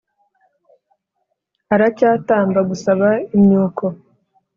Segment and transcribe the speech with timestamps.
[1.73, 3.85] Aracyatamba gusaba imyuko